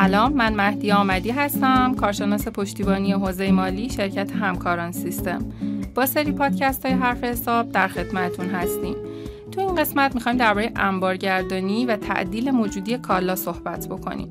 سلام 0.00 0.32
من 0.32 0.54
مهدی 0.54 0.92
آمدی 0.92 1.30
هستم 1.30 1.94
کارشناس 1.94 2.48
پشتیبانی 2.48 3.12
حوزه 3.12 3.52
مالی 3.52 3.90
شرکت 3.90 4.32
همکاران 4.32 4.92
سیستم. 4.92 5.38
با 5.94 6.06
سری 6.06 6.32
پادکست 6.32 6.86
های 6.86 6.94
حرف 6.94 7.24
حساب 7.24 7.72
در 7.72 7.88
خدمتون 7.88 8.46
هستیم. 8.46 8.96
تو 9.52 9.60
این 9.60 9.74
قسمت 9.74 10.14
می‌خوایم 10.14 10.38
درباره 10.38 10.72
انبارگردانی 10.76 11.86
و 11.86 11.96
تعدیل 11.96 12.50
موجودی 12.50 12.98
کالا 12.98 13.36
صحبت 13.36 13.88
بکنیم. 13.88 14.28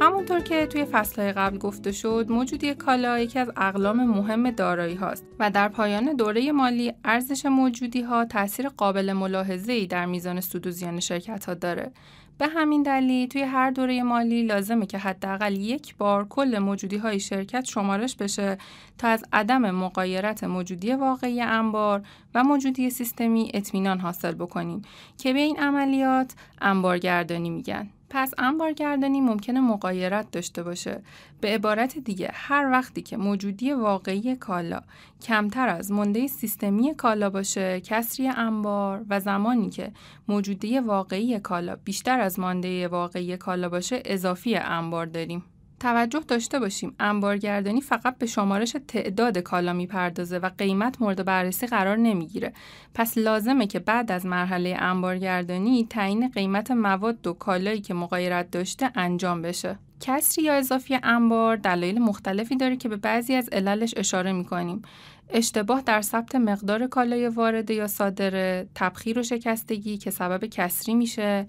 همونطور 0.00 0.40
که 0.40 0.66
توی 0.66 0.84
فصلهای 0.84 1.32
قبل 1.32 1.58
گفته 1.58 1.92
شد 1.92 2.26
موجودی 2.28 2.74
کالا 2.74 3.18
یکی 3.18 3.38
از 3.38 3.50
اقلام 3.56 4.04
مهم 4.04 4.50
دارایی 4.50 4.94
هاست 4.94 5.24
و 5.38 5.50
در 5.50 5.68
پایان 5.68 6.16
دوره 6.16 6.52
مالی 6.52 6.92
ارزش 7.04 7.46
موجودی 7.46 8.02
ها 8.02 8.24
تاثیر 8.24 8.68
قابل 8.68 9.12
ملاحظه 9.12 9.72
ای 9.72 9.86
در 9.86 10.06
میزان 10.06 10.40
سود 10.40 10.66
و 10.66 10.70
زیان 10.70 11.00
شرکت 11.00 11.44
ها 11.44 11.54
داره 11.54 11.92
به 12.38 12.46
همین 12.46 12.82
دلیل 12.82 13.28
توی 13.28 13.42
هر 13.42 13.70
دوره 13.70 14.02
مالی 14.02 14.42
لازمه 14.42 14.86
که 14.86 14.98
حداقل 14.98 15.56
یک 15.56 15.96
بار 15.96 16.24
کل 16.28 16.58
موجودی 16.58 16.96
های 16.96 17.20
شرکت 17.20 17.64
شمارش 17.64 18.16
بشه 18.16 18.58
تا 18.98 19.08
از 19.08 19.24
عدم 19.32 19.70
مقایرت 19.70 20.44
موجودی 20.44 20.92
واقعی 20.92 21.40
انبار 21.40 22.02
و 22.34 22.44
موجودی 22.44 22.90
سیستمی 22.90 23.50
اطمینان 23.54 24.00
حاصل 24.00 24.34
بکنیم 24.34 24.82
که 25.18 25.32
به 25.32 25.38
این 25.38 25.58
عملیات 25.58 26.34
انبارگردانی 26.60 27.50
میگن. 27.50 27.90
پس 28.10 28.34
انبارگردانی 28.38 29.20
ممکنه 29.20 29.60
مقایرت 29.60 30.30
داشته 30.30 30.62
باشه. 30.62 31.02
به 31.40 31.48
عبارت 31.48 31.98
دیگه 31.98 32.30
هر 32.32 32.70
وقتی 32.70 33.02
که 33.02 33.16
موجودی 33.16 33.72
واقعی 33.72 34.36
کالا 34.36 34.80
کمتر 35.22 35.68
از 35.68 35.92
مونده 35.92 36.26
سیستمی 36.26 36.94
کالا 36.94 37.30
باشه 37.30 37.80
کسری 37.80 38.28
انبار 38.28 39.04
و 39.10 39.20
زمانی 39.20 39.70
که 39.70 39.92
موجودی 40.28 40.78
واقعی 40.78 41.40
کالا 41.40 41.76
بیشتر 41.84 42.20
از 42.20 42.40
مانده 42.40 42.88
واقعی 42.88 43.36
کالا 43.36 43.68
باشه 43.68 44.02
اضافی 44.04 44.56
انبار 44.56 45.06
داریم. 45.06 45.44
توجه 45.80 46.20
داشته 46.28 46.58
باشیم. 46.58 46.94
انبارگردانی 47.00 47.80
فقط 47.80 48.18
به 48.18 48.26
شمارش 48.26 48.76
تعداد 48.88 49.38
کالا 49.38 49.72
می‌پردازه 49.72 50.38
و 50.38 50.50
قیمت 50.58 51.02
مورد 51.02 51.24
بررسی 51.24 51.66
قرار 51.66 51.96
نمی‌گیره. 51.96 52.52
پس 52.94 53.18
لازمه 53.18 53.66
که 53.66 53.78
بعد 53.78 54.12
از 54.12 54.26
مرحله 54.26 54.76
انبارگردانی 54.78 55.86
تعیین 55.90 56.28
قیمت 56.28 56.70
مواد 56.70 57.26
و 57.26 57.32
کالایی 57.32 57.80
که 57.80 57.94
مقایرت 57.94 58.50
داشته 58.50 58.90
انجام 58.94 59.42
بشه. 59.42 59.78
کسری 60.00 60.44
یا 60.44 60.54
اضافی 60.54 60.98
انبار 61.02 61.56
دلایل 61.56 61.98
مختلفی 61.98 62.56
داره 62.56 62.76
که 62.76 62.88
به 62.88 62.96
بعضی 62.96 63.34
از 63.34 63.48
عللش 63.48 63.94
اشاره 63.96 64.32
می‌کنیم. 64.32 64.82
اشتباه 65.30 65.82
در 65.82 66.00
ثبت 66.00 66.34
مقدار 66.34 66.86
کالای 66.86 67.28
وارده 67.28 67.74
یا 67.74 67.86
صادره 67.86 68.68
تبخیر 68.74 69.18
و 69.18 69.22
شکستگی 69.22 69.98
که 69.98 70.10
سبب 70.10 70.44
کسری 70.44 70.94
میشه 70.94 71.46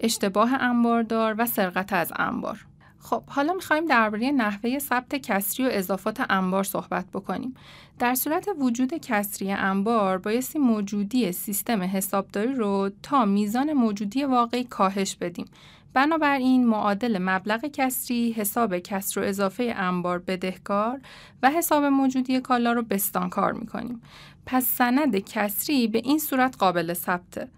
اشتباه 0.00 0.54
انباردار 0.54 1.34
و 1.38 1.46
سرقت 1.46 1.92
از 1.92 2.12
انبار. 2.16 2.66
خب 3.02 3.22
حالا 3.26 3.52
می‌خوایم 3.52 3.86
درباره 3.86 4.30
نحوه 4.30 4.78
ثبت 4.78 5.14
کسری 5.14 5.66
و 5.66 5.68
اضافات 5.72 6.22
انبار 6.30 6.64
صحبت 6.64 7.04
بکنیم. 7.14 7.54
در 7.98 8.14
صورت 8.14 8.48
وجود 8.58 8.94
کسری 8.94 9.52
انبار 9.52 10.18
بایستی 10.18 10.58
موجودی 10.58 11.32
سیستم 11.32 11.82
حسابداری 11.82 12.54
رو 12.54 12.90
تا 13.02 13.24
میزان 13.24 13.72
موجودی 13.72 14.24
واقعی 14.24 14.64
کاهش 14.64 15.16
بدیم. 15.16 15.46
بنابراین 15.94 16.66
معادل 16.66 17.18
مبلغ 17.18 17.66
کسری 17.66 18.32
حساب 18.32 18.78
کسر 18.78 19.20
و 19.20 19.24
اضافه 19.24 19.74
انبار 19.76 20.18
بدهکار 20.18 21.00
و 21.42 21.50
حساب 21.50 21.84
موجودی 21.84 22.40
کالا 22.40 22.72
رو 22.72 22.82
بستانکار 22.82 23.52
می‌کنیم. 23.52 24.02
پس 24.46 24.64
سند 24.64 25.18
کسری 25.18 25.88
به 25.88 25.98
این 25.98 26.18
صورت 26.18 26.56
قابل 26.56 26.94
ثبته. 26.94 27.48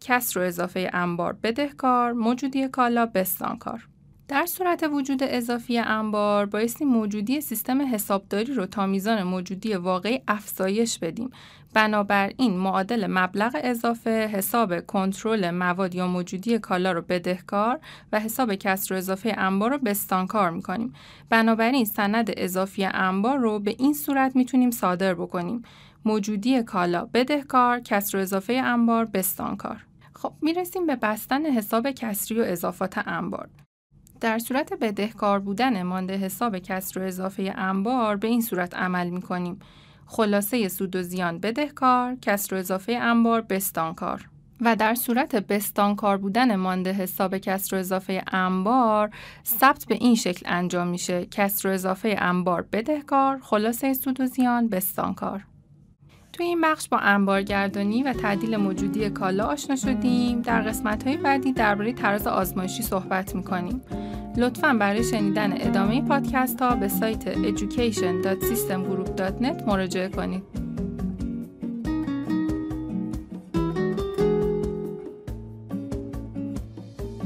کسر 0.00 0.40
و 0.40 0.42
اضافه 0.42 0.90
انبار 0.92 1.32
بدهکار، 1.32 2.12
موجودی 2.12 2.68
کالا 2.68 3.06
بستانکار. 3.06 3.88
در 4.28 4.46
صورت 4.46 4.82
وجود 4.92 5.22
اضافی 5.22 5.78
انبار 5.78 6.46
بایستی 6.46 6.84
موجودی 6.84 7.40
سیستم 7.40 7.94
حسابداری 7.94 8.54
رو 8.54 8.66
تا 8.66 8.86
میزان 8.86 9.22
موجودی 9.22 9.74
واقعی 9.74 10.20
افزایش 10.28 10.98
بدیم. 10.98 11.30
بنابراین 11.74 12.56
معادل 12.56 13.06
مبلغ 13.06 13.56
اضافه 13.62 14.10
حساب 14.10 14.86
کنترل 14.86 15.50
مواد 15.50 15.94
یا 15.94 16.06
موجودی 16.06 16.58
کالا 16.58 16.92
رو 16.92 17.02
بدهکار 17.02 17.80
و 18.12 18.20
حساب 18.20 18.54
کسر 18.54 18.94
و 18.94 18.96
اضافه 18.96 19.34
انبار 19.38 19.70
رو 19.70 19.78
بستانکار 19.78 20.50
می‌کنیم. 20.50 20.92
بنابراین 21.30 21.84
سند 21.84 22.30
اضافی 22.36 22.84
انبار 22.84 23.38
رو 23.38 23.58
به 23.58 23.74
این 23.78 23.94
صورت 23.94 24.36
می‌تونیم 24.36 24.70
صادر 24.70 25.14
بکنیم. 25.14 25.62
موجودی 26.04 26.62
کالا 26.62 27.04
بدهکار، 27.14 27.80
کسر 27.80 28.18
و 28.18 28.20
اضافه 28.20 28.52
انبار 28.52 29.04
بستانکار. 29.04 29.84
خب 30.14 30.32
می‌رسیم 30.42 30.86
به 30.86 30.96
بستن 30.96 31.46
حساب 31.46 31.90
کسری 31.90 32.40
و 32.40 32.44
اضافات 32.44 32.98
انبار. 33.08 33.48
در 34.20 34.38
صورت 34.38 34.72
بدهکار 34.72 35.38
بودن 35.38 35.82
مانده 35.82 36.16
حساب 36.16 36.58
کسر 36.58 37.00
و 37.00 37.02
اضافه 37.02 37.54
انبار 37.56 38.16
به 38.16 38.28
این 38.28 38.40
صورت 38.40 38.74
عمل 38.74 39.10
می 39.10 39.22
کنیم. 39.22 39.58
خلاصه 40.06 40.68
سود 40.68 40.96
و 40.96 41.02
زیان 41.02 41.38
بدهکار، 41.38 42.14
کسر 42.14 42.54
و 42.54 42.58
اضافه 42.58 42.92
انبار 42.92 43.40
بستانکار. 43.40 44.28
و 44.60 44.76
در 44.76 44.94
صورت 44.94 45.36
بستانکار 45.36 46.16
بودن 46.16 46.56
مانده 46.56 46.92
حساب 46.92 47.38
کسر 47.38 47.76
و 47.76 47.78
اضافه 47.78 48.22
انبار 48.32 49.10
ثبت 49.46 49.84
به 49.88 49.94
این 49.94 50.14
شکل 50.14 50.46
انجام 50.48 50.86
میشه 50.86 51.26
کسر 51.26 51.68
و 51.68 51.72
اضافه 51.72 52.16
انبار 52.18 52.66
بدهکار 52.72 53.38
خلاصه 53.42 53.94
سود 53.94 54.20
و 54.20 54.26
زیان 54.26 54.68
بستانکار 54.68 55.44
توی 56.32 56.46
این 56.46 56.60
بخش 56.60 56.88
با 56.88 56.98
انبارگردانی 56.98 58.02
و 58.02 58.12
تعدیل 58.12 58.56
موجودی 58.56 59.10
کالا 59.10 59.44
آشنا 59.44 59.76
شدیم 59.76 60.42
در 60.42 60.62
قسمت 60.62 61.06
های 61.06 61.16
بعدی 61.16 61.52
درباره 61.52 61.92
تراز 61.92 62.26
آزمایشی 62.26 62.82
صحبت 62.82 63.34
می‌کنیم 63.34 63.82
لطفا 64.38 64.74
برای 64.74 65.04
شنیدن 65.04 65.52
ادامه 65.52 66.02
پادکست 66.02 66.60
ها 66.60 66.74
به 66.74 66.88
سایت 66.88 67.34
education.systemgroup.net 67.34 69.66
مراجعه 69.66 70.08
کنید. 70.08 70.57